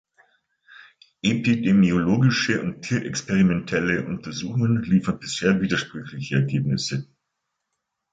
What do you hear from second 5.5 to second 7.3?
widersprüchliche Ergebnisse.